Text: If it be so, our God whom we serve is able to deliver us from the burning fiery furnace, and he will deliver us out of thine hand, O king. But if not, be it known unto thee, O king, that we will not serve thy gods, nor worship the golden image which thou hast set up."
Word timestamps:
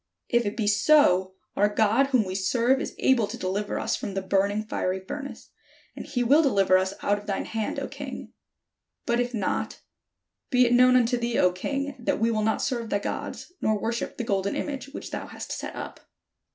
If 0.29 0.47
it 0.47 0.57
be 0.57 0.65
so, 0.65 1.35
our 1.55 1.69
God 1.69 2.07
whom 2.07 2.23
we 2.25 2.33
serve 2.33 2.81
is 2.81 2.95
able 2.97 3.27
to 3.27 3.37
deliver 3.37 3.77
us 3.79 3.95
from 3.95 4.15
the 4.15 4.23
burning 4.23 4.63
fiery 4.65 4.99
furnace, 4.99 5.51
and 5.95 6.07
he 6.07 6.23
will 6.23 6.41
deliver 6.41 6.75
us 6.75 6.95
out 7.03 7.19
of 7.19 7.27
thine 7.27 7.45
hand, 7.45 7.77
O 7.79 7.87
king. 7.87 8.33
But 9.05 9.19
if 9.19 9.31
not, 9.35 9.81
be 10.49 10.65
it 10.65 10.73
known 10.73 10.95
unto 10.95 11.17
thee, 11.17 11.37
O 11.37 11.51
king, 11.51 11.95
that 11.99 12.19
we 12.19 12.31
will 12.31 12.41
not 12.41 12.63
serve 12.63 12.89
thy 12.89 12.97
gods, 12.97 13.53
nor 13.61 13.79
worship 13.79 14.17
the 14.17 14.23
golden 14.23 14.55
image 14.55 14.87
which 14.87 15.11
thou 15.11 15.27
hast 15.27 15.51
set 15.51 15.75
up." 15.75 15.99